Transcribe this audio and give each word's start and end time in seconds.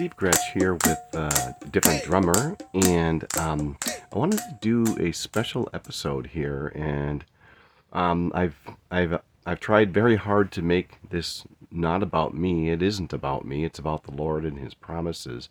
Steve 0.00 0.16
Gretsch 0.16 0.52
here 0.54 0.72
with 0.72 0.98
a 1.12 1.54
different 1.70 2.02
drummer, 2.04 2.56
and 2.72 3.26
um, 3.36 3.76
I 4.10 4.16
wanted 4.16 4.38
to 4.38 4.56
do 4.62 4.96
a 4.98 5.12
special 5.12 5.68
episode 5.74 6.28
here. 6.28 6.72
And 6.74 7.22
um, 7.92 8.32
I've 8.34 8.56
I've 8.90 9.20
I've 9.44 9.60
tried 9.60 9.92
very 9.92 10.16
hard 10.16 10.52
to 10.52 10.62
make 10.62 10.96
this 11.10 11.44
not 11.70 12.02
about 12.02 12.32
me. 12.32 12.70
It 12.70 12.80
isn't 12.80 13.12
about 13.12 13.44
me. 13.44 13.66
It's 13.66 13.78
about 13.78 14.04
the 14.04 14.12
Lord 14.12 14.46
and 14.46 14.58
His 14.58 14.72
promises. 14.72 15.50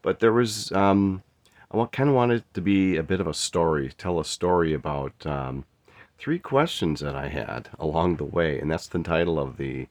But 0.00 0.20
there 0.20 0.32
was 0.32 0.70
um, 0.70 1.24
I 1.72 1.84
kind 1.86 2.08
of 2.08 2.14
wanted 2.14 2.44
to 2.54 2.60
be 2.60 2.96
a 2.96 3.02
bit 3.02 3.18
of 3.20 3.26
a 3.26 3.34
story, 3.34 3.90
tell 3.98 4.20
a 4.20 4.24
story 4.24 4.74
about 4.74 5.26
um, 5.26 5.64
three 6.20 6.38
questions 6.38 7.00
that 7.00 7.16
I 7.16 7.30
had 7.30 7.70
along 7.80 8.18
the 8.18 8.24
way, 8.24 8.60
and 8.60 8.70
that's 8.70 8.86
the 8.86 9.00
title 9.00 9.40
of 9.40 9.56
the 9.56 9.88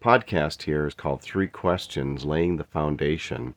podcast 0.00 0.62
here 0.62 0.86
is 0.86 0.94
called 0.94 1.20
Three 1.20 1.46
Questions 1.46 2.24
Laying 2.24 2.56
the 2.56 2.64
Foundation. 2.64 3.54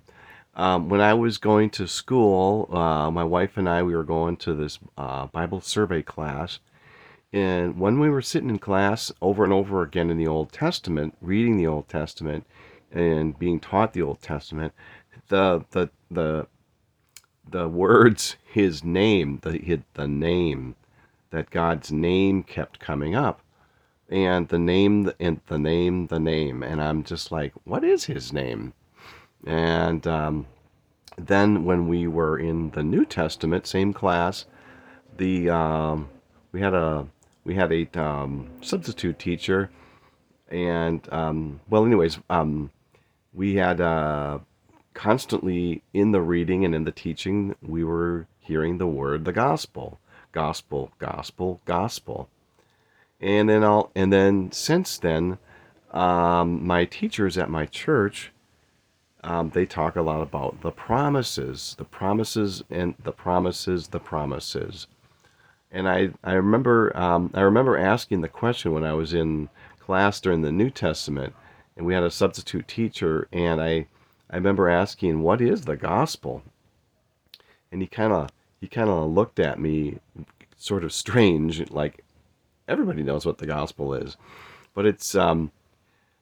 Um, 0.56 0.90
when 0.90 1.00
I 1.00 1.14
was 1.14 1.38
going 1.38 1.70
to 1.72 1.88
school, 1.88 2.70
uh, 2.76 3.10
my 3.10 3.24
wife 3.24 3.58
and 3.58 3.68
I, 3.68 3.82
we 3.82 3.96
were 3.96 4.04
going 4.04 4.36
to 4.38 4.54
this 4.54 4.78
uh, 4.98 5.28
Bible 5.28 5.62
survey 5.62 6.02
class. 6.02 6.60
And 7.32 7.80
when 7.80 8.00
we 8.00 8.10
were 8.10 8.22
sitting 8.22 8.50
in 8.50 8.60
class 8.60 9.12
over 9.22 9.44
and 9.44 9.54
over 9.54 9.82
again 9.82 10.10
in 10.10 10.18
the 10.18 10.28
Old 10.28 10.52
Testament, 10.52 11.18
reading 11.22 11.58
the 11.58 11.68
Old 11.68 11.88
Testament 11.88 12.46
and 12.92 13.40
being 13.40 13.60
taught 13.60 13.94
the 13.94 14.04
Old 14.04 14.22
Testament, 14.22 14.74
the, 15.30 15.64
the, 15.72 15.90
the, 16.12 16.48
the 17.50 17.68
words, 17.70 18.36
his 18.46 18.84
name, 18.84 19.40
the, 19.42 19.82
the 19.94 20.08
name, 20.08 20.76
that 21.32 21.50
God's 21.50 21.92
name 21.92 22.44
kept 22.44 22.80
coming 22.80 23.16
up 23.16 23.43
and 24.14 24.48
the 24.50 24.60
name 24.60 25.12
and 25.20 25.42
the 25.48 25.58
name 25.58 26.06
the 26.08 26.20
name. 26.20 26.62
And 26.62 26.82
i'm 26.82 27.04
just 27.04 27.32
like 27.32 27.52
what 27.66 27.84
is 27.84 28.06
his 28.06 28.32
name? 28.32 28.74
And 29.46 30.06
um, 30.08 30.46
then 31.18 31.66
when 31.66 31.88
we 31.88 32.08
were 32.08 32.38
in 32.38 32.70
the 32.72 32.84
new 32.84 33.06
testament 33.06 33.68
same 33.68 33.92
class 33.92 34.46
the 35.18 35.50
um, 35.50 36.10
we 36.52 36.62
had 36.62 36.74
a 36.76 37.08
we 37.44 37.56
had 37.56 37.72
a 37.74 37.88
um, 38.00 38.50
substitute 38.62 39.18
teacher. 39.20 39.72
And 40.48 41.12
um, 41.12 41.60
well 41.68 41.86
anyways 41.86 42.20
um, 42.30 42.70
we 43.34 43.56
had 43.56 43.82
uh, 43.82 44.40
constantly 44.94 45.82
in 45.92 46.12
the 46.12 46.22
reading 46.22 46.64
and 46.64 46.76
in 46.76 46.84
the 46.84 46.92
teaching 46.92 47.56
we 47.64 47.84
were 47.84 48.28
hearing 48.40 48.78
the 48.78 48.88
word 48.88 49.26
the 49.26 49.34
gospel. 49.34 50.00
Gospel 50.32 50.92
gospel 51.00 51.62
gospel 51.66 52.30
and 53.24 53.50
then 53.50 53.64
I'll 53.64 53.90
and 53.96 54.12
then 54.12 54.52
since 54.52 54.98
then, 54.98 55.38
um, 55.92 56.66
my 56.68 56.84
teachers 56.84 57.38
at 57.38 57.50
my 57.50 57.66
church, 57.66 58.32
um, 59.24 59.50
they 59.52 59.66
talk 59.66 59.96
a 59.96 60.02
lot 60.02 60.22
about 60.22 60.62
the 60.62 60.72
promises, 60.72 61.76
the 61.78 61.86
promises, 61.86 62.64
and 62.70 62.96
the 63.02 63.14
promises, 63.14 63.88
the 63.88 64.00
promises. 64.00 64.88
And 65.72 65.88
I 65.88 66.10
I 66.22 66.34
remember 66.34 66.96
um, 66.98 67.32
I 67.34 67.42
remember 67.42 67.78
asking 67.78 68.22
the 68.22 68.28
question 68.28 68.74
when 68.74 68.84
I 68.84 68.94
was 68.94 69.14
in 69.14 69.48
class 69.80 70.20
during 70.20 70.42
the 70.42 70.52
New 70.52 70.70
Testament, 70.70 71.34
and 71.78 71.86
we 71.86 71.94
had 71.94 72.04
a 72.04 72.12
substitute 72.12 72.68
teacher, 72.68 73.30
and 73.32 73.62
I 73.62 73.88
I 74.30 74.36
remember 74.36 74.68
asking, 74.68 75.22
"What 75.22 75.40
is 75.40 75.62
the 75.62 75.78
gospel?" 75.78 76.44
And 77.72 77.82
he 77.82 77.88
kind 77.88 78.12
of 78.12 78.30
he 78.60 78.68
kind 78.68 78.90
of 78.90 79.10
looked 79.10 79.40
at 79.40 79.60
me, 79.62 80.00
sort 80.58 80.84
of 80.84 80.92
strange, 80.92 81.70
like 81.72 82.03
everybody 82.68 83.04
knows 83.04 83.26
what 83.26 83.38
the 83.38 83.46
gospel 83.46 83.94
is, 83.94 84.18
but 84.74 84.86
it's 84.86 85.16
um, 85.16 85.52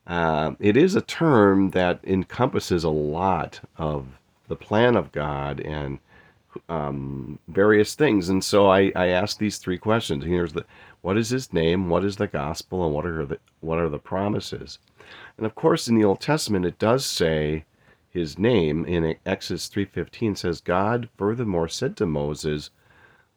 uh, 0.07 0.51
it 0.59 0.75
is 0.77 0.95
a 0.95 1.01
term 1.01 1.71
that 1.71 1.99
encompasses 2.03 2.83
a 2.83 2.89
lot 2.89 3.61
of 3.77 4.07
the 4.47 4.55
plan 4.55 4.95
of 4.95 5.11
God 5.11 5.59
and 5.61 5.99
um, 6.67 7.39
various 7.47 7.95
things. 7.95 8.29
And 8.29 8.43
so 8.43 8.69
I, 8.69 8.91
I 8.95 9.07
asked 9.07 9.39
these 9.39 9.57
three 9.57 9.77
questions. 9.77 10.25
Here's 10.25 10.53
the 10.53 10.65
what 11.01 11.17
is 11.17 11.29
his 11.29 11.51
name, 11.53 11.89
what 11.89 12.03
is 12.03 12.17
the 12.17 12.27
gospel, 12.27 12.85
and 12.85 12.93
what 12.93 13.05
are 13.05 13.25
the 13.25 13.39
what 13.61 13.79
are 13.79 13.89
the 13.89 13.99
promises? 13.99 14.79
And 15.37 15.45
of 15.45 15.55
course, 15.55 15.87
in 15.87 15.95
the 15.95 16.03
Old 16.03 16.19
Testament, 16.19 16.65
it 16.65 16.77
does 16.77 17.05
say 17.05 17.65
his 18.09 18.37
name 18.37 18.85
in 18.85 19.15
Exodus 19.25 19.69
3:15 19.69 20.35
says 20.35 20.61
God 20.61 21.09
furthermore 21.17 21.69
said 21.69 21.95
to 21.97 22.05
Moses, 22.05 22.69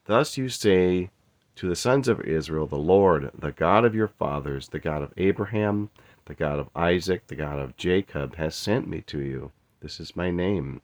"Thus 0.06 0.36
you 0.36 0.48
say 0.48 1.10
to 1.56 1.68
the 1.68 1.76
sons 1.76 2.08
of 2.08 2.20
Israel, 2.20 2.66
the 2.66 2.76
Lord, 2.76 3.30
the 3.38 3.52
God 3.52 3.84
of 3.84 3.94
your 3.94 4.08
fathers, 4.08 4.68
the 4.68 4.80
God 4.80 5.02
of 5.02 5.12
Abraham, 5.16 5.90
the 6.24 6.34
God 6.34 6.58
of 6.58 6.68
Isaac, 6.74 7.26
the 7.26 7.36
God 7.36 7.58
of 7.58 7.76
Jacob, 7.76 8.36
has 8.36 8.54
sent 8.54 8.88
me 8.88 9.00
to 9.02 9.20
you. 9.20 9.52
This 9.80 10.00
is 10.00 10.16
my 10.16 10.30
name, 10.30 10.80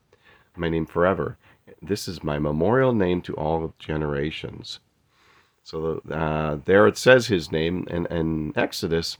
my 0.55 0.69
name 0.69 0.85
forever. 0.85 1.37
This 1.81 2.07
is 2.07 2.23
my 2.23 2.39
memorial 2.39 2.93
name 2.93 3.21
to 3.23 3.33
all 3.35 3.73
generations. 3.79 4.79
So 5.63 6.01
uh, 6.09 6.57
there 6.65 6.87
it 6.87 6.97
says 6.97 7.27
his 7.27 7.51
name, 7.51 7.87
and, 7.89 8.07
and 8.07 8.57
Exodus 8.57 9.17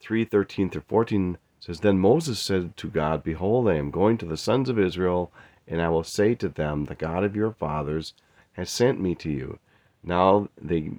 3 0.00 0.24
13 0.24 0.70
through 0.70 0.82
14 0.88 1.38
says, 1.58 1.80
Then 1.80 1.98
Moses 1.98 2.38
said 2.40 2.76
to 2.78 2.88
God, 2.88 3.22
Behold, 3.22 3.68
I 3.68 3.74
am 3.74 3.90
going 3.90 4.16
to 4.18 4.26
the 4.26 4.36
sons 4.36 4.68
of 4.68 4.78
Israel, 4.78 5.30
and 5.68 5.80
I 5.82 5.88
will 5.88 6.04
say 6.04 6.34
to 6.36 6.48
them, 6.48 6.86
The 6.86 6.94
God 6.94 7.22
of 7.22 7.36
your 7.36 7.52
fathers 7.52 8.14
has 8.52 8.70
sent 8.70 9.00
me 9.00 9.14
to 9.16 9.30
you. 9.30 9.58
Now 10.02 10.48
they 10.60 10.92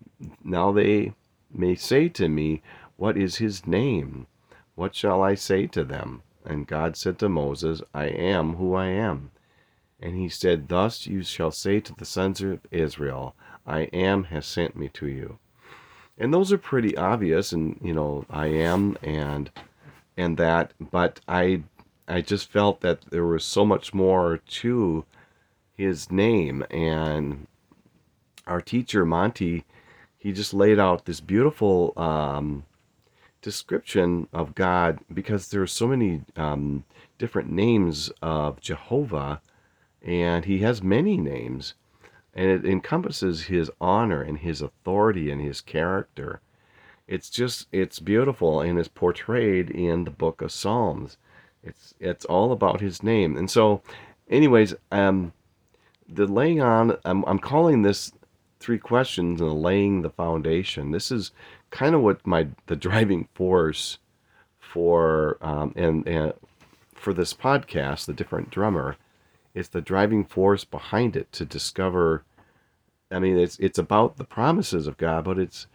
now 0.43 0.71
they 0.71 1.13
may 1.53 1.75
say 1.75 2.09
to 2.09 2.27
me, 2.29 2.61
What 2.97 3.17
is 3.17 3.37
his 3.37 3.65
name? 3.65 4.27
What 4.75 4.95
shall 4.95 5.21
I 5.21 5.35
say 5.35 5.67
to 5.67 5.83
them? 5.83 6.21
And 6.45 6.67
God 6.67 6.95
said 6.95 7.19
to 7.19 7.29
Moses, 7.29 7.81
I 7.93 8.05
am 8.05 8.55
who 8.55 8.73
I 8.73 8.87
am. 8.87 9.31
And 9.99 10.15
he 10.15 10.29
said, 10.29 10.69
Thus 10.69 11.05
you 11.05 11.23
shall 11.23 11.51
say 11.51 11.79
to 11.79 11.93
the 11.93 12.05
sons 12.05 12.41
of 12.41 12.59
Israel, 12.71 13.35
I 13.65 13.81
am 13.93 14.25
has 14.25 14.45
sent 14.45 14.75
me 14.75 14.89
to 14.89 15.07
you. 15.07 15.37
And 16.17 16.33
those 16.33 16.51
are 16.51 16.57
pretty 16.57 16.97
obvious, 16.97 17.51
and 17.51 17.79
you 17.83 17.93
know, 17.93 18.25
I 18.29 18.47
am 18.47 18.97
and 19.03 19.49
and 20.17 20.37
that, 20.37 20.73
but 20.79 21.19
I 21.27 21.63
I 22.07 22.21
just 22.21 22.51
felt 22.51 22.81
that 22.81 23.01
there 23.09 23.25
was 23.25 23.45
so 23.45 23.65
much 23.65 23.93
more 23.93 24.37
to 24.61 25.05
his 25.75 26.11
name 26.11 26.65
and 26.69 27.47
our 28.51 28.61
teacher 28.61 29.05
Monty, 29.05 29.63
he 30.17 30.31
just 30.33 30.53
laid 30.53 30.77
out 30.77 31.05
this 31.05 31.21
beautiful 31.21 31.93
um, 31.97 32.65
description 33.41 34.27
of 34.33 34.53
God 34.53 34.99
because 35.11 35.47
there 35.47 35.61
are 35.61 35.67
so 35.67 35.87
many 35.87 36.21
um, 36.35 36.83
different 37.17 37.49
names 37.49 38.11
of 38.21 38.59
Jehovah, 38.59 39.41
and 40.01 40.45
he 40.45 40.59
has 40.59 40.83
many 40.83 41.17
names, 41.17 41.75
and 42.33 42.49
it 42.49 42.65
encompasses 42.65 43.43
his 43.43 43.71
honor 43.79 44.21
and 44.21 44.37
his 44.37 44.61
authority 44.61 45.31
and 45.31 45.41
his 45.41 45.61
character. 45.61 46.41
It's 47.07 47.29
just 47.29 47.67
it's 47.71 47.99
beautiful 47.99 48.61
and 48.61 48.77
is 48.77 48.87
portrayed 48.89 49.69
in 49.69 50.03
the 50.03 50.11
book 50.11 50.41
of 50.41 50.51
Psalms. 50.51 51.17
It's 51.63 51.93
it's 51.99 52.25
all 52.25 52.51
about 52.51 52.81
his 52.81 53.01
name, 53.01 53.37
and 53.37 53.49
so, 53.49 53.81
anyways, 54.29 54.75
um, 54.91 55.33
the 56.07 56.27
laying 56.27 56.61
on. 56.61 56.97
I'm 57.05 57.23
I'm 57.25 57.39
calling 57.39 57.81
this 57.81 58.11
three 58.61 58.77
questions 58.77 59.41
and 59.41 59.61
laying 59.61 60.01
the 60.01 60.09
foundation. 60.09 60.91
This 60.91 61.11
is 61.11 61.31
kind 61.71 61.95
of 61.95 62.01
what 62.01 62.25
my 62.25 62.47
the 62.67 62.75
driving 62.75 63.27
force 63.33 63.97
for 64.59 65.37
um, 65.41 65.73
and, 65.75 66.07
and 66.07 66.33
for 66.93 67.13
this 67.13 67.33
podcast, 67.33 68.05
the 68.05 68.13
different 68.13 68.51
drummer, 68.51 68.95
is 69.53 69.69
the 69.69 69.81
driving 69.81 70.23
force 70.23 70.63
behind 70.63 71.15
it 71.15 71.31
to 71.33 71.45
discover. 71.45 72.23
I 73.09 73.19
mean, 73.19 73.37
it's 73.37 73.57
it's 73.59 73.79
about 73.79 74.17
the 74.17 74.23
promises 74.23 74.87
of 74.87 74.97
God, 74.97 75.25
but 75.25 75.39
it's 75.39 75.67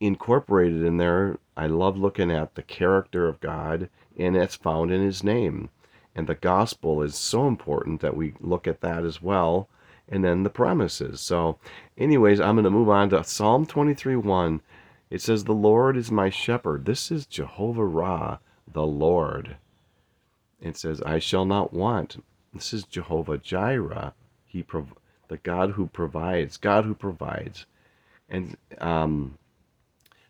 incorporated 0.00 0.82
in 0.82 0.96
there. 0.96 1.38
I 1.56 1.66
love 1.66 1.98
looking 1.98 2.30
at 2.30 2.54
the 2.54 2.62
character 2.62 3.28
of 3.28 3.40
God, 3.40 3.90
and 4.18 4.36
it's 4.36 4.56
found 4.56 4.90
in 4.90 5.02
His 5.02 5.22
name. 5.22 5.68
And 6.16 6.26
the 6.26 6.34
gospel 6.34 7.02
is 7.02 7.14
so 7.14 7.46
important 7.46 8.00
that 8.00 8.16
we 8.16 8.34
look 8.40 8.66
at 8.66 8.80
that 8.80 9.04
as 9.04 9.22
well 9.22 9.68
and 10.10 10.24
then 10.24 10.42
the 10.42 10.50
promises. 10.50 11.20
So, 11.20 11.58
anyways, 11.96 12.40
I'm 12.40 12.56
going 12.56 12.64
to 12.64 12.70
move 12.70 12.88
on 12.88 13.10
to 13.10 13.24
Psalm 13.24 13.64
23 13.64 14.16
1. 14.16 14.60
It 15.08 15.22
says, 15.22 15.44
The 15.44 15.52
Lord 15.52 15.96
is 15.96 16.10
my 16.10 16.28
shepherd. 16.30 16.84
This 16.84 17.10
is 17.10 17.26
Jehovah 17.26 17.86
Ra, 17.86 18.38
the 18.70 18.86
Lord. 18.86 19.56
It 20.60 20.76
says, 20.76 21.00
I 21.02 21.18
shall 21.18 21.44
not 21.44 21.72
want. 21.72 22.22
This 22.52 22.74
is 22.74 22.84
Jehovah 22.84 23.38
Jireh, 23.38 24.12
he 24.44 24.62
prov- 24.62 24.94
the 25.28 25.36
God 25.38 25.72
who 25.72 25.86
provides, 25.86 26.56
God 26.56 26.84
who 26.84 26.94
provides. 26.94 27.64
And 28.28 28.56
um, 28.78 29.38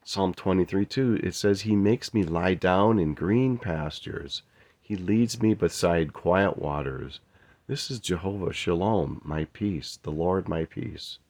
Psalm 0.04 0.34
23 0.34 0.84
2, 0.84 1.20
it 1.22 1.34
says, 1.34 1.62
He 1.62 1.74
makes 1.74 2.12
me 2.12 2.22
lie 2.22 2.54
down 2.54 2.98
in 2.98 3.14
green 3.14 3.56
pastures. 3.56 4.42
He 4.80 4.96
leads 4.96 5.40
me 5.40 5.54
beside 5.54 6.12
quiet 6.12 6.58
waters. 6.58 7.20
This 7.70 7.88
is 7.88 8.00
Jehovah 8.00 8.52
Shalom, 8.52 9.22
my 9.24 9.44
peace, 9.44 10.00
the 10.02 10.10
Lord 10.10 10.48
my 10.48 10.64
peace. 10.64 11.20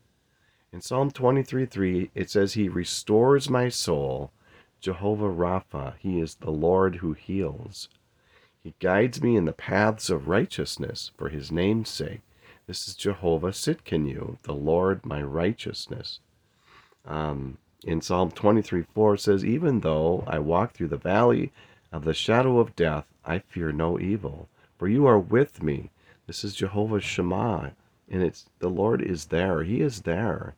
In 0.72 0.80
Psalm 0.80 1.10
23 1.10 1.66
3, 1.66 2.10
it 2.14 2.30
says, 2.30 2.54
He 2.54 2.66
restores 2.66 3.50
my 3.50 3.68
soul. 3.68 4.32
Jehovah 4.80 5.28
Rapha, 5.28 5.96
He 5.98 6.18
is 6.18 6.36
the 6.36 6.50
Lord 6.50 6.94
who 6.94 7.12
heals. 7.12 7.90
He 8.58 8.72
guides 8.78 9.22
me 9.22 9.36
in 9.36 9.44
the 9.44 9.52
paths 9.52 10.08
of 10.08 10.28
righteousness 10.28 11.10
for 11.18 11.28
his 11.28 11.52
name's 11.52 11.90
sake. 11.90 12.22
This 12.66 12.88
is 12.88 12.94
Jehovah 12.94 13.50
Tsidkenu, 13.50 14.38
the 14.44 14.54
Lord 14.54 15.04
my 15.04 15.20
righteousness. 15.20 16.20
Um, 17.04 17.58
in 17.84 18.00
Psalm 18.00 18.30
23 18.30 18.84
4 18.94 19.16
says, 19.18 19.44
Even 19.44 19.80
though 19.80 20.24
I 20.26 20.38
walk 20.38 20.72
through 20.72 20.88
the 20.88 20.96
valley 20.96 21.52
of 21.92 22.06
the 22.06 22.14
shadow 22.14 22.60
of 22.60 22.76
death, 22.76 23.04
I 23.26 23.40
fear 23.40 23.72
no 23.72 24.00
evil, 24.00 24.48
for 24.78 24.88
you 24.88 25.04
are 25.04 25.18
with 25.18 25.62
me. 25.62 25.90
This 26.30 26.44
is 26.44 26.54
Jehovah 26.54 27.00
Shammah, 27.00 27.72
and 28.08 28.22
it's 28.22 28.46
the 28.60 28.70
Lord 28.70 29.02
is 29.02 29.24
there. 29.24 29.64
He 29.64 29.80
is 29.80 30.02
there. 30.02 30.54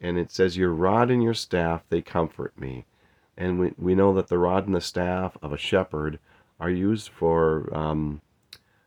And 0.00 0.16
it 0.16 0.30
says, 0.30 0.56
Your 0.56 0.70
rod 0.70 1.10
and 1.10 1.20
your 1.20 1.34
staff, 1.34 1.82
they 1.88 2.00
comfort 2.00 2.56
me. 2.56 2.86
And 3.36 3.58
we, 3.58 3.74
we 3.76 3.96
know 3.96 4.14
that 4.14 4.28
the 4.28 4.38
rod 4.38 4.66
and 4.66 4.76
the 4.76 4.80
staff 4.80 5.36
of 5.42 5.52
a 5.52 5.58
shepherd 5.58 6.20
are 6.60 6.70
used 6.70 7.08
for 7.08 7.68
um, 7.76 8.20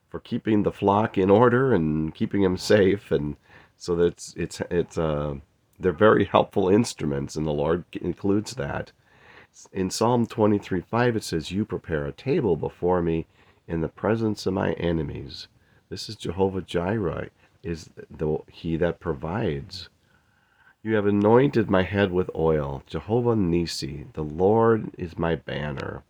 for 0.08 0.22
keeping 0.22 0.64
the 0.64 0.72
flock 0.72 1.18
in 1.18 1.30
order 1.30 1.74
and 1.74 2.16
keeping 2.16 2.44
them 2.44 2.56
safe, 2.56 3.12
and 3.12 3.36
so 3.76 3.94
that 3.98 4.06
it's 4.06 4.34
it's 4.38 4.62
it's 4.72 4.98
uh, 4.98 5.36
they're 5.78 5.92
very 5.92 6.24
helpful 6.24 6.70
instruments, 6.70 7.36
and 7.36 7.46
the 7.46 7.52
Lord 7.52 7.84
includes 7.92 8.56
that. 8.56 8.94
In 9.74 9.90
Psalm 9.90 10.28
23 10.28 10.80
5, 10.80 11.18
it 11.18 11.24
says, 11.26 11.52
You 11.52 11.66
prepare 11.66 12.06
a 12.06 12.14
table 12.14 12.56
before 12.56 13.02
me 13.02 13.28
in 13.68 13.82
the 13.82 13.90
presence 13.90 14.46
of 14.46 14.54
my 14.54 14.72
enemies. 14.76 15.50
This 15.90 16.08
is 16.08 16.18
Jehovah 16.18 16.62
Jireh, 16.62 17.30
is 17.64 17.90
the 18.12 18.38
He 18.52 18.78
that 18.78 19.00
provides. 19.00 19.90
You 20.84 20.94
have 20.94 21.08
anointed 21.08 21.68
my 21.68 21.82
head 21.82 22.12
with 22.12 22.30
oil. 22.36 22.84
Jehovah 22.86 23.36
Nisi, 23.36 24.06
the 24.14 24.24
Lord 24.24 24.92
is 25.00 25.18
my 25.18 25.34
banner. 25.34 26.04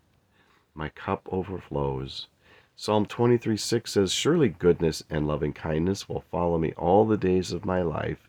My 0.76 0.90
cup 0.90 1.30
overflows. 1.32 2.28
Psalm 2.76 3.06
23 3.06 3.56
6 3.56 3.90
says, 3.90 4.12
Surely 4.12 4.50
goodness 4.50 5.02
and 5.10 5.26
loving 5.26 5.54
kindness 5.54 6.10
will 6.10 6.26
follow 6.30 6.58
me 6.58 6.74
all 6.74 7.06
the 7.06 7.16
days 7.16 7.54
of 7.54 7.64
my 7.64 7.82
life, 7.82 8.28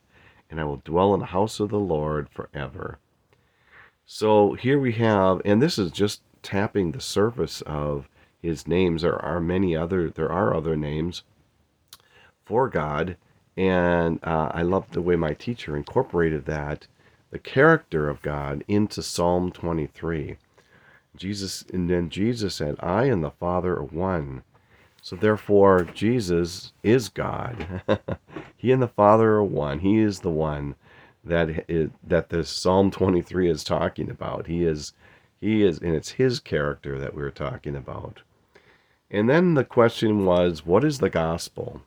and 0.50 0.61
I 0.61 0.64
will 0.64 0.82
dwell 0.85 1.14
in 1.14 1.19
the 1.19 1.26
house 1.26 1.58
of 1.58 1.70
the 1.70 1.81
Lord 1.81 2.29
forever. 2.29 3.00
So 4.06 4.53
here 4.53 4.79
we 4.79 4.93
have, 4.93 5.43
and 5.44 5.61
this 5.61 5.81
is 5.81 5.91
just 5.91 6.23
tapping 6.44 6.93
the 6.93 7.00
surface 7.00 7.61
of 7.62 8.08
his 8.41 8.69
names. 8.69 9.03
There 9.03 9.20
are 9.20 9.41
many 9.41 9.75
other, 9.75 10.11
there 10.11 10.31
are 10.31 10.55
other 10.55 10.76
names 10.76 11.25
for 12.50 12.69
God, 12.69 13.17
and 13.56 14.19
uh, 14.25 14.50
I 14.52 14.62
love 14.62 14.91
the 14.91 15.00
way 15.00 15.14
my 15.14 15.35
teacher 15.35 15.76
incorporated 15.76 16.47
that, 16.47 16.88
the 17.31 17.38
character 17.38 18.08
of 18.08 18.23
God, 18.23 18.64
into 18.67 19.05
Psalm 19.05 19.52
23. 19.52 20.37
Jesus, 21.17 21.64
and 21.73 21.88
then 21.88 22.11
Jesus 22.11 22.56
said, 22.56 22.75
I 22.81 23.05
and 23.05 23.23
the 23.23 23.31
Father 23.31 23.76
are 23.76 23.85
one. 23.85 24.43
So 25.00 25.14
therefore, 25.14 25.85
Jesus 25.94 26.73
is 26.82 27.08
God. 27.08 27.82
he 28.56 28.73
and 28.73 28.82
the 28.82 28.88
Father 28.88 29.35
are 29.35 29.44
one. 29.44 29.79
He 29.79 30.00
is 30.00 30.20
the 30.20 30.31
one 30.31 30.75
that 31.23 31.67
is, 31.69 31.91
that 32.03 32.31
this 32.31 32.50
Psalm 32.50 32.91
23 32.91 33.49
is 33.49 33.62
talking 33.62 34.11
about. 34.11 34.49
He 34.49 34.64
is, 34.64 34.93
he 35.41 35.62
is, 35.62 35.79
and 35.79 35.94
it's 35.94 36.11
his 36.11 36.41
character 36.41 36.99
that 36.99 37.14
we're 37.14 37.31
talking 37.31 37.76
about. 37.76 38.23
And 39.08 39.31
then 39.31 39.55
the 39.55 39.64
question 39.64 40.25
was, 40.25 40.67
what 40.67 40.82
is 40.82 40.99
the 40.99 41.11
gospel? 41.11 41.82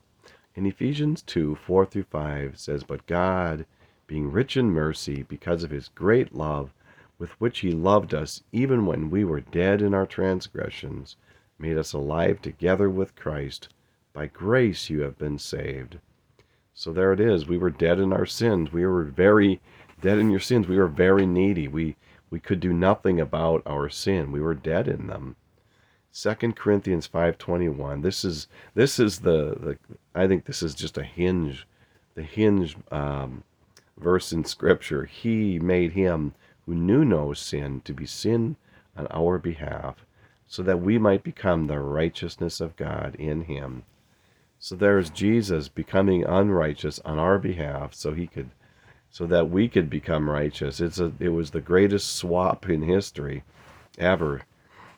In 0.56 0.68
Ephesians 0.68 1.24
2 1.24 1.56
4 1.56 1.86
through 1.86 2.04
5 2.04 2.60
says, 2.60 2.84
But 2.84 3.08
God, 3.08 3.66
being 4.06 4.32
rich 4.32 4.56
in 4.56 4.70
mercy, 4.70 5.24
because 5.24 5.64
of 5.64 5.72
his 5.72 5.90
great 5.90 6.36
love 6.36 6.74
with 7.18 7.32
which 7.40 7.60
he 7.60 7.72
loved 7.72 8.14
us, 8.14 8.44
even 8.52 8.86
when 8.86 9.10
we 9.10 9.24
were 9.24 9.40
dead 9.40 9.82
in 9.82 9.96
our 9.96 10.06
transgressions, 10.06 11.16
made 11.58 11.78
us 11.78 11.94
alive 11.94 12.42
together 12.42 12.90
with 12.90 13.16
Christ. 13.16 13.70
By 14.14 14.28
grace 14.28 14.92
you 14.92 15.02
have 15.02 15.18
been 15.18 15.40
saved. 15.40 15.98
So 16.76 16.94
there 16.94 17.14
it 17.14 17.20
is. 17.20 17.48
We 17.48 17.58
were 17.58 17.72
dead 17.72 18.00
in 18.00 18.14
our 18.14 18.28
sins. 18.28 18.72
We 18.72 18.86
were 18.86 19.04
very 19.04 19.60
dead 20.02 20.20
in 20.20 20.30
your 20.30 20.40
sins. 20.40 20.68
We 20.68 20.78
were 20.78 20.88
very 20.88 21.26
needy. 21.26 21.68
We 21.68 21.96
we 22.30 22.40
could 22.40 22.60
do 22.60 22.74
nothing 22.74 23.20
about 23.20 23.62
our 23.66 23.90
sin. 23.90 24.32
We 24.32 24.42
were 24.42 24.56
dead 24.56 24.88
in 24.88 25.08
them. 25.08 25.36
Second 26.16 26.56
Corinthians 26.56 27.08
5:21. 27.08 28.04
This 28.04 28.24
is 28.24 28.48
this 28.76 29.00
is 29.00 29.22
the, 29.22 29.58
the 29.60 29.78
I 30.14 30.28
think 30.28 30.46
this 30.46 30.62
is 30.62 30.76
just 30.76 30.96
a 30.96 31.04
hinge, 31.04 31.68
the 32.14 32.22
hinge 32.22 32.78
um, 32.92 33.44
verse 33.98 34.32
in 34.32 34.46
Scripture. 34.46 35.06
He 35.06 35.58
made 35.58 35.94
him 35.94 36.36
who 36.68 36.76
knew 36.76 37.04
no 37.04 37.34
sin 37.34 37.82
to 37.86 37.96
be 37.96 38.06
sin 38.06 38.58
on 38.96 39.08
our 39.08 39.40
behalf, 39.40 40.06
so 40.46 40.62
that 40.62 40.82
we 40.82 41.00
might 41.00 41.24
become 41.24 41.66
the 41.66 41.80
righteousness 41.80 42.62
of 42.62 42.76
God 42.76 43.16
in 43.16 43.46
him. 43.46 43.82
So 44.60 44.76
there's 44.76 45.10
Jesus 45.10 45.68
becoming 45.68 46.24
unrighteous 46.24 47.00
on 47.00 47.18
our 47.18 47.40
behalf 47.40 47.96
so 47.96 48.14
he 48.14 48.28
could 48.28 48.52
so 49.10 49.26
that 49.26 49.50
we 49.50 49.68
could 49.68 49.90
become 49.90 50.30
righteous. 50.30 50.80
It's 50.80 51.00
a 51.00 51.12
it 51.20 51.30
was 51.30 51.50
the 51.50 51.60
greatest 51.60 52.16
swap 52.16 52.70
in 52.70 52.84
history 52.84 53.44
ever. 53.98 54.44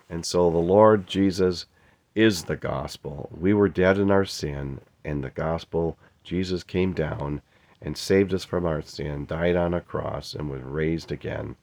And 0.10 0.26
so 0.26 0.50
the 0.50 0.58
Lord 0.58 1.08
Jesus 1.08 1.66
is 2.14 2.44
the 2.44 2.56
gospel. 2.56 3.30
We 3.38 3.54
were 3.54 3.70
dead 3.70 3.98
in 3.98 4.12
our 4.12 4.26
sin 4.26 4.80
and 5.04 5.24
the 5.24 5.30
gospel 5.30 5.98
Jesus 6.24 6.64
came 6.64 6.94
down 6.94 7.42
and 7.82 7.98
saved 7.98 8.34
us 8.34 8.44
from 8.44 8.66
our 8.66 8.82
sin, 8.82 9.26
died 9.26 9.56
on 9.56 9.74
a 9.74 9.82
cross 9.82 10.34
and 10.34 10.50
was 10.50 10.62
raised 10.62 11.12
again. 11.12 11.56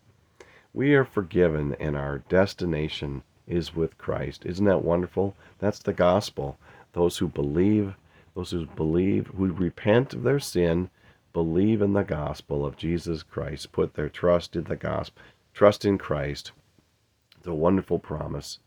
We 0.72 0.94
are 0.94 1.04
forgiven 1.04 1.74
and 1.80 1.96
our 1.96 2.18
destination 2.18 3.22
is 3.46 3.74
with 3.74 3.98
Christ. 3.98 4.46
Isn't 4.46 4.64
that 4.66 4.84
wonderful? 4.84 5.34
That's 5.58 5.80
the 5.80 5.92
gospel 5.92 6.58
those 6.92 7.18
who 7.18 7.26
believe, 7.28 7.94
those 8.34 8.50
who 8.50 8.66
believe, 8.66 9.28
who 9.28 9.50
repent 9.50 10.12
of 10.12 10.22
their 10.22 10.38
sin, 10.38 10.90
believe 11.32 11.80
in 11.80 11.94
the 11.94 12.02
gospel 12.02 12.66
of 12.66 12.76
Jesus 12.76 13.22
Christ, 13.22 13.72
put 13.72 13.94
their 13.94 14.10
trust 14.10 14.56
in 14.56 14.64
the 14.64 14.76
gospel, 14.76 15.22
trust 15.54 15.84
in 15.86 15.96
Christ. 15.96 16.52
It's 17.42 17.48
a 17.48 17.54
wonderful 17.54 17.98
promise. 17.98 18.60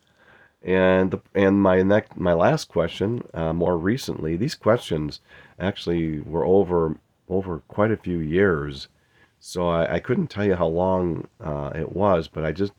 And 0.61 1.11
the, 1.11 1.21
and 1.33 1.61
my 1.61 1.81
next 1.81 2.17
my 2.17 2.33
last 2.33 2.67
question, 2.67 3.23
uh, 3.33 3.53
more 3.53 3.77
recently, 3.77 4.35
these 4.35 4.53
questions 4.53 5.21
actually 5.57 6.19
were 6.19 6.43
over 6.43 6.97
over 7.29 7.59
quite 7.69 7.91
a 7.91 7.95
few 7.95 8.17
years, 8.17 8.89
so 9.39 9.69
I, 9.69 9.93
I 9.93 9.99
couldn't 10.01 10.27
tell 10.27 10.43
you 10.43 10.55
how 10.55 10.67
long 10.67 11.29
uh, 11.39 11.71
it 11.73 11.93
was, 11.93 12.27
but 12.27 12.43
I 12.43 12.51
just 12.51 12.73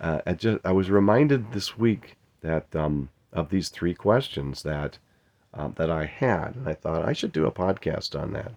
uh, 0.00 0.22
I 0.24 0.32
just 0.32 0.64
I 0.64 0.72
was 0.72 0.88
reminded 0.88 1.52
this 1.52 1.76
week 1.76 2.16
that 2.40 2.74
um, 2.74 3.10
of 3.30 3.50
these 3.50 3.68
three 3.68 3.92
questions 3.92 4.62
that 4.62 4.96
uh, 5.52 5.68
that 5.74 5.90
I 5.90 6.06
had, 6.06 6.54
and 6.54 6.66
I 6.66 6.72
thought 6.72 7.06
I 7.06 7.12
should 7.12 7.32
do 7.32 7.44
a 7.44 7.52
podcast 7.52 8.18
on 8.18 8.32
that. 8.32 8.52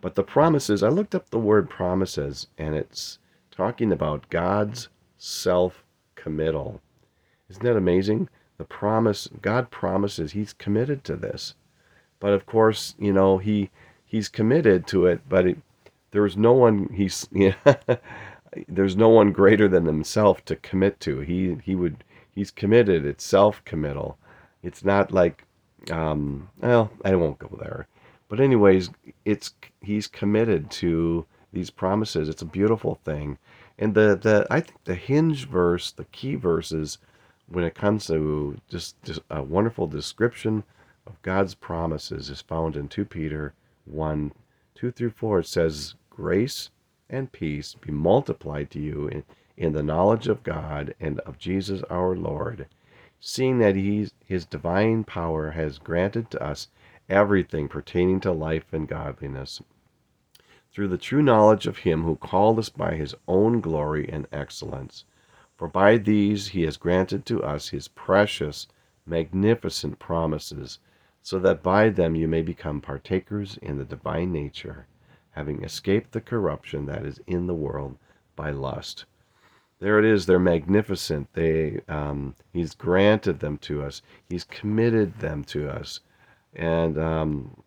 But 0.00 0.14
the 0.14 0.22
promises, 0.22 0.84
I 0.84 0.90
looked 0.90 1.16
up 1.16 1.30
the 1.30 1.40
word 1.40 1.68
promises, 1.68 2.46
and 2.56 2.76
it's 2.76 3.18
talking 3.50 3.90
about 3.90 4.30
God's 4.30 4.90
self 5.18 5.83
committal. 6.24 6.80
Isn't 7.50 7.62
that 7.64 7.76
amazing? 7.76 8.30
The 8.56 8.64
promise, 8.64 9.28
God 9.42 9.70
promises 9.70 10.32
He's 10.32 10.54
committed 10.54 11.04
to 11.04 11.16
this. 11.16 11.54
But 12.18 12.32
of 12.32 12.46
course, 12.46 12.94
you 12.98 13.12
know, 13.12 13.36
He 13.36 13.70
He's 14.06 14.30
committed 14.30 14.86
to 14.86 15.04
it, 15.04 15.20
but 15.28 15.46
it, 15.46 15.58
there's 16.12 16.34
no 16.36 16.54
one 16.54 16.88
He's 16.94 17.28
yeah, 17.32 17.56
there's 18.66 18.96
no 18.96 19.10
one 19.10 19.32
greater 19.32 19.68
than 19.68 19.84
Himself 19.84 20.42
to 20.46 20.56
commit 20.56 20.98
to. 21.00 21.20
He 21.20 21.56
He 21.62 21.74
would 21.74 22.04
He's 22.30 22.50
committed. 22.50 23.04
It's 23.04 23.22
self 23.24 23.62
committal. 23.66 24.16
It's 24.62 24.82
not 24.82 25.12
like 25.12 25.44
um, 25.90 26.48
well, 26.62 26.90
I 27.04 27.14
won't 27.16 27.38
go 27.38 27.54
there. 27.60 27.86
But 28.28 28.40
anyways, 28.40 28.88
it's 29.26 29.52
he's 29.82 30.06
committed 30.06 30.70
to 30.82 31.26
these 31.52 31.68
promises. 31.68 32.30
It's 32.30 32.40
a 32.40 32.46
beautiful 32.46 32.98
thing. 33.04 33.36
And 33.78 33.94
the, 33.94 34.16
the 34.20 34.46
I 34.50 34.60
think 34.60 34.84
the 34.84 34.94
hinge 34.94 35.48
verse, 35.48 35.90
the 35.90 36.04
key 36.06 36.34
verses 36.34 36.98
when 37.46 37.64
it 37.64 37.74
comes 37.74 38.06
to 38.06 38.58
just, 38.68 39.02
just 39.02 39.20
a 39.30 39.42
wonderful 39.42 39.86
description 39.86 40.64
of 41.06 41.20
God's 41.22 41.54
promises 41.54 42.30
is 42.30 42.40
found 42.40 42.76
in 42.76 42.88
2 42.88 43.04
Peter 43.04 43.52
1 43.84 44.32
2 44.74 44.90
through 44.90 45.10
4. 45.10 45.40
It 45.40 45.46
says, 45.46 45.94
Grace 46.10 46.70
and 47.10 47.30
peace 47.30 47.74
be 47.74 47.92
multiplied 47.92 48.70
to 48.70 48.80
you 48.80 49.08
in, 49.08 49.24
in 49.56 49.72
the 49.72 49.82
knowledge 49.82 50.28
of 50.28 50.42
God 50.42 50.94
and 51.00 51.20
of 51.20 51.38
Jesus 51.38 51.82
our 51.90 52.16
Lord 52.16 52.66
seeing 53.26 53.58
that 53.58 53.74
he's, 53.74 54.12
his 54.26 54.44
divine 54.44 55.02
power 55.02 55.52
has 55.52 55.78
granted 55.78 56.30
to 56.30 56.42
us 56.42 56.68
everything 57.08 57.68
pertaining 57.68 58.20
to 58.20 58.30
life 58.30 58.70
and 58.70 58.86
godliness, 58.86 59.62
through 60.74 60.88
the 60.88 60.98
true 60.98 61.22
knowledge 61.22 61.66
of 61.68 61.78
him 61.78 62.02
who 62.02 62.16
called 62.16 62.58
us 62.58 62.68
by 62.68 62.96
his 62.96 63.14
own 63.28 63.60
glory 63.60 64.08
and 64.10 64.26
excellence. 64.32 65.04
For 65.56 65.68
by 65.68 65.98
these 65.98 66.48
he 66.48 66.62
has 66.62 66.76
granted 66.76 67.24
to 67.26 67.42
us 67.44 67.68
his 67.68 67.86
precious, 67.86 68.66
magnificent 69.06 70.00
promises, 70.00 70.80
so 71.22 71.38
that 71.38 71.62
by 71.62 71.90
them 71.90 72.16
you 72.16 72.26
may 72.26 72.42
become 72.42 72.80
partakers 72.80 73.56
in 73.62 73.78
the 73.78 73.84
divine 73.84 74.32
nature, 74.32 74.86
having 75.30 75.62
escaped 75.62 76.10
the 76.12 76.20
corruption 76.20 76.86
that 76.86 77.06
is 77.06 77.20
in 77.26 77.46
the 77.46 77.54
world 77.54 77.96
by 78.34 78.50
lust. 78.50 79.04
there 79.78 79.98
it 79.98 80.04
is. 80.04 80.26
They're 80.26 80.38
magnificent. 80.40 81.32
They 81.34 81.80
um, 81.88 82.34
He's 82.52 82.74
granted 82.74 83.38
them 83.38 83.58
to 83.58 83.82
us. 83.82 84.02
He's 84.28 84.44
committed 84.44 85.20
them 85.20 85.44
to 85.44 85.68
us. 85.68 86.00
And 86.54 86.98
um, 86.98 87.62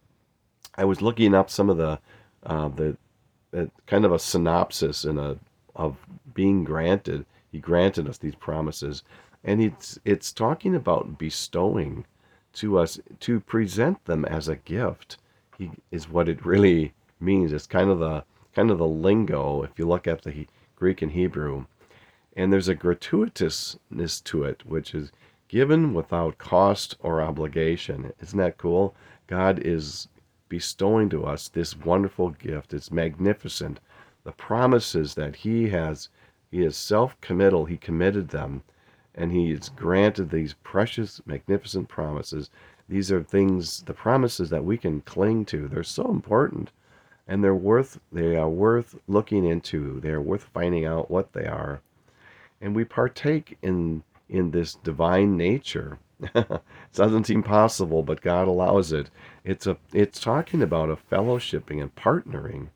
I 0.76 0.86
was 0.86 1.02
looking 1.02 1.34
up 1.34 1.50
some 1.50 1.70
of 1.70 1.78
the 1.78 2.00
uh, 2.48 2.70
uh, 3.56 3.66
kind 3.86 4.06
of 4.06 4.12
a 4.12 4.20
synopsis 4.20 5.06
in 5.06 5.18
a 5.18 5.38
of 5.76 5.96
being 6.34 6.64
granted. 6.64 7.26
He 7.52 7.60
granted 7.60 8.08
us 8.08 8.18
these 8.18 8.36
promises, 8.36 9.04
and 9.44 9.62
it's 9.62 10.00
it's 10.04 10.34
talking 10.34 10.76
about 10.76 11.18
bestowing 11.18 12.06
to 12.54 12.80
us 12.80 13.00
to 13.20 13.40
present 13.40 14.04
them 14.06 14.26
as 14.26 14.48
a 14.48 14.56
gift. 14.56 15.18
He 15.58 15.72
is 15.92 16.10
what 16.10 16.28
it 16.28 16.46
really 16.46 16.94
means. 17.20 17.54
It's 17.54 17.68
kind 17.68 17.90
of 17.90 18.00
the 18.00 18.24
kind 18.56 18.72
of 18.72 18.80
the 18.80 18.88
lingo 18.88 19.64
if 19.64 19.78
you 19.78 19.88
look 19.88 20.08
at 20.08 20.24
the 20.24 20.48
Greek 20.76 21.02
and 21.02 21.12
Hebrew. 21.12 21.66
And 22.36 22.54
there's 22.54 22.68
a 22.68 22.76
gratuitousness 22.76 24.24
to 24.26 24.44
it, 24.44 24.64
which 24.66 24.94
is 24.94 25.12
given 25.48 25.94
without 25.94 26.38
cost 26.38 26.96
or 27.00 27.22
obligation. 27.22 28.14
Isn't 28.22 28.38
that 28.38 28.58
cool? 28.58 28.96
God 29.26 29.60
is 29.60 30.08
bestowing 30.50 31.10
to 31.10 31.26
us 31.26 31.48
this 31.50 31.78
wonderful 31.78 32.32
gift. 32.32 32.74
It's 32.74 32.92
magnificent. 32.92 33.80
The 34.24 34.32
promises 34.32 35.16
that 35.16 35.38
He 35.38 35.70
has, 35.70 36.10
He 36.52 36.64
is 36.64 36.76
self 36.78 37.20
committal, 37.22 37.66
He 37.66 37.78
committed 37.78 38.30
them, 38.30 38.64
and 39.16 39.32
He 39.32 39.52
has 39.52 39.70
granted 39.70 40.30
these 40.30 40.54
precious, 40.64 41.22
magnificent 41.26 41.88
promises. 41.88 42.50
These 42.90 43.12
are 43.12 43.24
things, 43.24 43.84
the 43.84 43.94
promises 43.94 44.50
that 44.50 44.66
we 44.66 44.78
can 44.78 45.02
cling 45.02 45.46
to. 45.46 45.68
They're 45.68 45.84
so 45.84 46.10
important 46.10 46.72
and 47.28 47.44
they're 47.44 47.54
worth 47.54 48.00
they 48.12 48.36
are 48.36 48.50
worth 48.50 48.96
looking 49.08 49.46
into 49.46 50.00
they 50.00 50.10
are 50.10 50.22
worth 50.22 50.44
finding 50.54 50.86
out 50.86 51.12
what 51.12 51.34
they 51.34 51.46
are 51.46 51.82
and 52.62 52.76
we 52.76 52.86
partake 52.86 53.58
in 53.62 54.02
in 54.30 54.52
this 54.52 54.76
divine 54.76 55.36
nature 55.38 56.00
it 56.20 56.62
doesn't 56.94 57.26
seem 57.26 57.44
possible 57.44 58.04
but 58.04 58.22
god 58.22 58.48
allows 58.48 58.92
it. 58.92 59.10
It's 59.44 59.68
a 59.68 59.78
it's 59.94 60.20
talking 60.20 60.62
about 60.62 60.90
a 60.90 60.96
fellowshipping 60.96 61.82
and 61.82 61.96
partnering. 61.96 62.70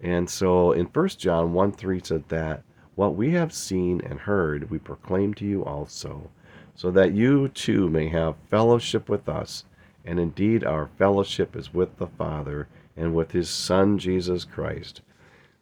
And 0.00 0.28
so 0.28 0.72
in 0.72 0.86
1 0.86 1.08
john 1.08 1.52
1 1.52 1.72
3 1.72 2.00
said 2.04 2.28
that 2.28 2.62
what 2.94 3.16
we 3.16 3.30
have 3.32 3.52
seen 3.52 4.00
and 4.02 4.20
heard 4.20 4.70
we 4.70 4.78
proclaim 4.78 5.34
to 5.34 5.44
you 5.44 5.64
also 5.64 6.30
so 6.74 6.90
that 6.90 7.12
you 7.12 7.48
too 7.48 7.88
may 7.88 8.08
have 8.08 8.36
fellowship 8.50 9.08
with 9.08 9.28
us. 9.28 9.64
And 10.04 10.18
indeed 10.18 10.64
our 10.64 10.90
fellowship 10.98 11.56
is 11.56 11.72
with 11.72 11.96
the 11.96 12.08
father 12.08 12.68
and 12.96 13.14
with 13.14 13.32
his 13.32 13.48
son 13.48 13.98
Jesus 13.98 14.44
Christ. 14.44 15.00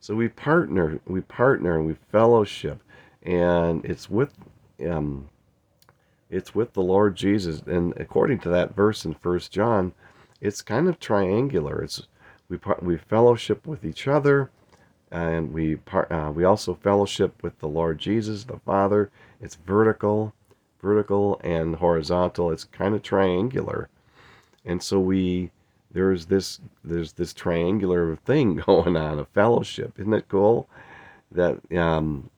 So 0.00 0.16
we 0.16 0.28
partner, 0.28 1.00
we 1.06 1.20
partner, 1.20 1.78
and 1.78 1.86
we 1.86 1.94
fellowship, 2.10 2.82
and 3.22 3.84
it's 3.84 4.10
with 4.10 4.34
um, 4.84 5.28
it's 6.32 6.54
with 6.54 6.72
the 6.72 6.82
Lord 6.82 7.14
Jesus. 7.14 7.60
And 7.66 7.92
according 7.96 8.40
to 8.40 8.48
that 8.48 8.74
verse 8.74 9.04
in 9.04 9.14
First 9.14 9.52
John, 9.52 9.92
it's 10.40 10.62
kind 10.62 10.88
of 10.88 10.98
triangular. 10.98 11.82
It's 11.82 12.08
we 12.48 12.58
we 12.80 12.96
fellowship 12.96 13.66
with 13.66 13.84
each 13.84 14.08
other, 14.08 14.50
and 15.10 15.52
we 15.52 15.76
part, 15.76 16.10
uh, 16.10 16.32
we 16.34 16.44
also 16.44 16.74
fellowship 16.74 17.42
with 17.42 17.58
the 17.60 17.68
Lord 17.68 17.98
Jesus, 17.98 18.44
the 18.44 18.58
Father. 18.58 19.10
It's 19.40 19.54
vertical, 19.54 20.32
vertical 20.80 21.40
and 21.44 21.76
horizontal. 21.76 22.50
It's 22.50 22.64
kind 22.64 22.94
of 22.94 23.02
triangular, 23.02 23.88
and 24.64 24.82
so 24.82 24.98
we 24.98 25.50
there's 25.92 26.26
this 26.26 26.60
there's 26.82 27.12
this 27.12 27.34
triangular 27.34 28.16
thing 28.24 28.56
going 28.66 28.96
on 28.96 29.18
a 29.18 29.26
fellowship 29.26 29.92
isn't 29.98 30.14
it 30.14 30.26
cool 30.26 30.66
that 31.30 31.58
um, 31.76 32.30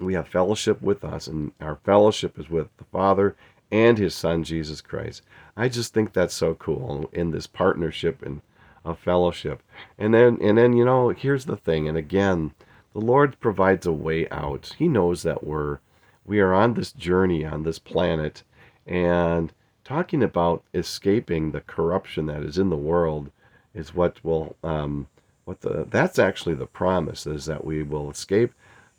we 0.00 0.14
have 0.14 0.28
fellowship 0.28 0.80
with 0.80 1.04
us 1.04 1.26
and 1.26 1.52
our 1.60 1.76
fellowship 1.84 2.38
is 2.38 2.48
with 2.48 2.68
the 2.78 2.84
father 2.84 3.36
and 3.70 3.98
his 3.98 4.14
son 4.14 4.44
jesus 4.44 4.80
christ. 4.80 5.22
I 5.56 5.68
just 5.68 5.92
think 5.92 6.12
that's 6.12 6.34
so 6.34 6.54
cool 6.54 7.10
in 7.12 7.30
this 7.30 7.46
partnership 7.46 8.22
and 8.22 8.40
a 8.84 8.94
fellowship. 8.94 9.62
And 9.98 10.14
then 10.14 10.38
and 10.40 10.58
then 10.58 10.72
you 10.72 10.84
know 10.84 11.10
here's 11.10 11.44
the 11.44 11.56
thing 11.56 11.88
and 11.88 11.96
again 11.96 12.52
the 12.92 13.00
lord 13.00 13.38
provides 13.40 13.86
a 13.86 13.92
way 13.92 14.28
out. 14.30 14.74
He 14.78 14.88
knows 14.88 15.22
that 15.22 15.44
we're 15.44 15.78
we 16.24 16.40
are 16.40 16.54
on 16.54 16.74
this 16.74 16.92
journey 16.92 17.44
on 17.44 17.62
this 17.62 17.78
planet 17.78 18.42
and 18.86 19.52
talking 19.84 20.22
about 20.22 20.62
escaping 20.74 21.50
the 21.50 21.60
corruption 21.60 22.26
that 22.26 22.42
is 22.42 22.58
in 22.58 22.70
the 22.70 22.76
world 22.76 23.30
is 23.74 23.94
what 23.94 24.22
will 24.24 24.56
um, 24.62 25.06
what 25.44 25.60
the 25.60 25.86
that's 25.90 26.18
actually 26.18 26.54
the 26.54 26.66
promise 26.66 27.26
is 27.26 27.46
that 27.46 27.64
we 27.64 27.82
will 27.82 28.10
escape 28.10 28.52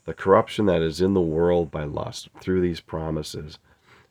the 0.05 0.13
corruption 0.13 0.65
that 0.65 0.81
is 0.81 1.01
in 1.01 1.13
the 1.13 1.21
world 1.21 1.71
by 1.71 1.83
lust 1.83 2.29
through 2.41 2.61
these 2.61 2.79
promises 2.81 3.59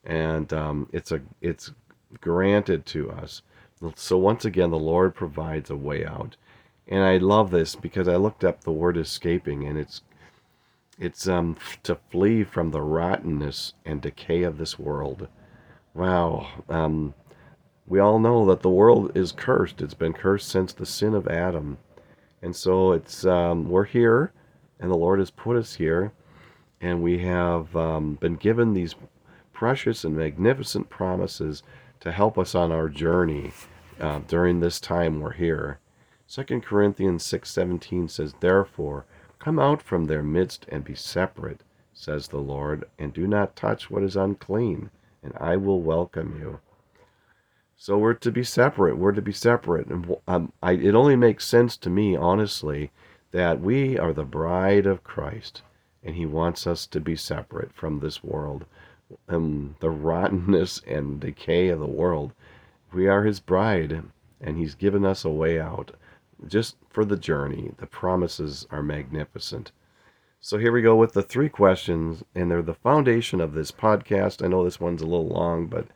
and 0.04 0.52
um, 0.52 0.88
it's 0.92 1.12
a 1.12 1.20
it's 1.40 1.72
granted 2.20 2.84
to 2.87 3.11
us 3.11 3.42
so 3.96 4.18
once 4.18 4.44
again 4.44 4.70
the 4.70 4.78
lord 4.78 5.14
provides 5.14 5.70
a 5.70 5.76
way 5.76 6.04
out 6.04 6.37
and 6.88 7.02
i 7.04 7.16
love 7.16 7.50
this 7.50 7.75
because 7.75 8.08
i 8.08 8.16
looked 8.16 8.44
up 8.44 8.62
the 8.62 8.72
word 8.72 8.96
escaping 8.96 9.64
and 9.64 9.78
it's 9.78 10.02
it's 10.99 11.26
um 11.28 11.56
to 11.82 11.96
flee 12.11 12.44
from 12.44 12.70
the 12.70 12.82
rottenness 12.82 13.75
and 13.87 14.02
decay 14.02 14.42
of 14.42 14.58
this 14.58 14.78
world 14.78 15.28
Wow. 15.94 16.46
Um, 16.68 17.14
we 17.87 17.99
all 17.99 18.18
know 18.18 18.46
that 18.46 18.62
the 18.62 18.70
world 18.70 19.12
is 19.14 19.32
cursed. 19.32 19.82
It's 19.82 19.94
been 19.94 20.14
cursed 20.14 20.49
since 20.49 20.72
the 20.72 20.87
sin 20.87 21.14
of 21.14 21.28
Adam. 21.28 21.78
And 22.40 22.56
so 22.56 22.92
it's 22.92 23.26
um, 23.26 23.68
we're 23.68 23.84
here, 23.84 24.32
and 24.83 24.91
the 24.91 24.97
Lord 24.97 25.19
has 25.19 25.31
put 25.31 25.57
us 25.57 25.77
here, 25.77 26.12
and 26.83 27.03
we 27.03 27.21
have 27.21 27.75
um, 27.75 28.17
been 28.17 28.37
given 28.37 28.75
these 28.75 28.95
precious 29.55 30.05
and 30.05 30.15
magnificent 30.15 30.91
promises 30.91 31.62
to 32.01 32.12
help 32.12 32.37
us 32.37 32.55
on 32.55 32.71
our 32.71 32.91
journey 32.91 33.53
uh, 33.99 34.19
during 34.29 34.61
this 34.61 34.79
time 34.79 35.21
we're 35.21 35.33
here. 35.33 35.79
2 36.29 36.61
Corinthians 36.61 37.23
6:17 37.23 38.11
says, 38.11 38.35
"Therefore, 38.41 39.07
come 39.39 39.59
out 39.59 39.81
from 39.81 40.05
their 40.05 40.23
midst 40.23 40.67
and 40.69 40.85
be 40.85 40.95
separate," 40.95 41.62
says 41.95 42.29
the 42.29 42.41
Lord, 42.41 42.85
"and 42.99 43.15
do 43.15 43.27
not 43.27 43.57
touch 43.57 43.91
what 43.91 44.03
is 44.03 44.17
unclean." 44.17 44.91
and 45.23 45.33
I 45.39 45.57
will 45.57 45.81
welcome 45.81 46.37
you. 46.39 46.61
So 47.77 47.99
we're 47.99 48.15
to 48.15 48.31
be 48.31 48.45
separate. 48.45 48.97
We're 48.97 49.12
to 49.12 49.23
be 49.23 49.33
separate. 49.33 49.87
And 49.89 50.17
um, 50.29 50.53
I, 50.62 50.73
it 50.73 50.95
only 50.95 51.17
makes 51.17 51.45
sense 51.45 51.77
to 51.79 51.91
me, 51.91 52.17
honestly, 52.17 52.91
that 53.33 53.61
we 53.61 53.99
are 53.99 54.12
the 54.12 54.25
bride 54.25 54.87
of 54.87 55.05
Christ, 55.05 55.62
and 56.05 56.15
He 56.15 56.27
wants 56.27 56.67
us 56.67 56.87
to 56.87 57.01
be 57.01 57.17
separate 57.17 57.73
from 57.73 57.99
this 57.99 58.23
world, 58.23 58.65
um, 59.29 59.77
the 59.81 59.91
rottenness 59.91 60.81
and 60.87 61.21
decay 61.21 61.69
of 61.69 61.81
the 61.81 61.87
world. 61.87 62.33
We 62.93 63.09
are 63.09 63.25
His 63.25 63.41
bride, 63.41 64.03
and 64.41 64.57
He's 64.57 64.75
given 64.75 65.05
us 65.05 65.25
a 65.25 65.31
way 65.31 65.61
out 65.61 65.97
just 66.47 66.77
for 66.91 67.05
the 67.05 67.17
journey. 67.17 67.73
The 67.79 67.87
promises 67.87 68.67
are 68.71 68.83
magnificent. 68.83 69.73
So 70.41 70.59
here 70.59 70.73
we 70.73 70.83
go 70.83 70.97
with 70.97 71.12
the 71.12 71.23
three 71.23 71.49
questions, 71.49 72.25
and 72.35 72.51
they're 72.51 72.62
the 72.62 72.75
foundation 72.75 73.41
of 73.41 73.55
this 73.55 73.71
podcast. 73.71 74.45
I 74.45 74.49
know 74.49 74.65
this 74.65 74.81
one's 74.81 75.01
a 75.01 75.07
little 75.07 75.29
long, 75.29 75.69
but 75.69 75.87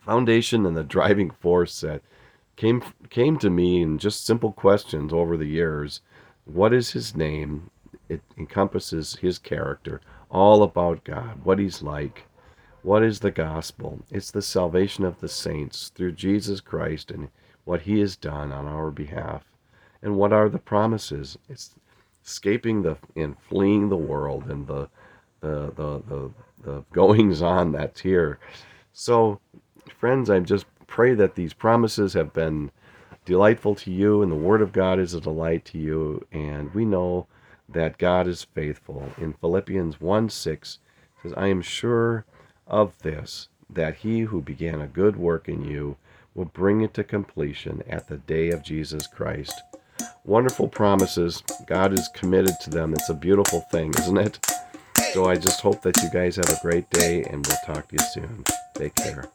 foundation 0.00 0.64
and 0.64 0.76
the 0.76 0.84
driving 0.84 1.30
force 1.30 1.80
that 1.80 2.02
came 2.56 2.82
came 3.10 3.38
to 3.38 3.50
me 3.50 3.82
in 3.82 3.98
just 3.98 4.24
simple 4.24 4.52
questions 4.52 5.12
over 5.12 5.36
the 5.36 5.46
years. 5.46 6.00
What 6.44 6.72
is 6.72 6.92
his 6.92 7.14
name? 7.14 7.70
It 8.08 8.20
encompasses 8.36 9.16
his 9.16 9.38
character, 9.38 10.00
all 10.30 10.62
about 10.62 11.04
God, 11.04 11.44
what 11.44 11.58
he's 11.58 11.82
like. 11.82 12.26
What 12.82 13.02
is 13.04 13.20
the 13.20 13.30
gospel? 13.30 14.00
It's 14.10 14.30
the 14.30 14.42
salvation 14.42 15.04
of 15.04 15.20
the 15.20 15.28
saints 15.28 15.90
through 15.94 16.12
Jesus 16.12 16.60
Christ 16.60 17.10
and 17.10 17.28
what 17.64 17.82
he 17.82 18.00
has 18.00 18.16
done 18.16 18.50
on 18.50 18.66
our 18.66 18.90
behalf. 18.90 19.44
And 20.02 20.16
what 20.16 20.32
are 20.32 20.48
the 20.48 20.58
promises? 20.58 21.38
It's 21.48 21.76
escaping 22.24 22.82
the 22.82 22.96
and 23.14 23.36
fleeing 23.38 23.88
the 23.88 23.96
world 23.96 24.50
and 24.50 24.66
the 24.66 24.88
the 25.40 25.72
the 25.76 26.02
the, 26.08 26.30
the 26.64 26.84
goings 26.92 27.40
on 27.40 27.72
that's 27.72 28.00
here. 28.00 28.38
So, 28.92 29.40
friends, 29.98 30.28
I 30.28 30.40
just 30.40 30.66
pray 30.86 31.14
that 31.14 31.36
these 31.36 31.52
promises 31.52 32.14
have 32.14 32.32
been 32.32 32.70
delightful 33.24 33.74
to 33.76 33.90
you, 33.90 34.22
and 34.22 34.30
the 34.30 34.36
Word 34.36 34.62
of 34.62 34.72
God 34.72 34.98
is 34.98 35.14
a 35.14 35.20
delight 35.20 35.64
to 35.66 35.78
you. 35.78 36.26
And 36.32 36.72
we 36.74 36.84
know 36.84 37.26
that 37.68 37.98
God 37.98 38.26
is 38.26 38.44
faithful. 38.44 39.10
In 39.18 39.32
Philippians 39.34 40.00
1 40.00 40.28
6 40.28 40.78
says, 41.22 41.32
I 41.36 41.46
am 41.48 41.62
sure 41.62 42.24
of 42.66 42.98
this, 42.98 43.48
that 43.70 43.96
he 43.96 44.20
who 44.20 44.40
began 44.40 44.80
a 44.80 44.86
good 44.86 45.16
work 45.16 45.48
in 45.48 45.64
you 45.64 45.96
will 46.34 46.46
bring 46.46 46.80
it 46.80 46.94
to 46.94 47.04
completion 47.04 47.82
at 47.88 48.08
the 48.08 48.16
day 48.16 48.50
of 48.50 48.62
Jesus 48.62 49.06
Christ 49.06 49.62
wonderful 50.24 50.68
promises. 50.68 51.42
God 51.66 51.92
is 51.92 52.08
committed 52.08 52.58
to 52.60 52.70
them. 52.70 52.92
It's 52.92 53.08
a 53.08 53.14
beautiful 53.14 53.60
thing, 53.72 53.92
isn't 53.98 54.16
it? 54.16 54.38
So 55.12 55.26
I 55.26 55.36
just 55.36 55.60
hope 55.60 55.82
that 55.82 55.96
you 56.02 56.10
guys 56.10 56.36
have 56.36 56.48
a 56.48 56.60
great 56.62 56.88
day 56.90 57.22
and 57.24 57.46
we'll 57.46 57.74
talk 57.74 57.88
to 57.88 57.96
you 57.96 58.04
soon. 58.12 58.44
Take 58.74 58.94
care. 58.94 59.30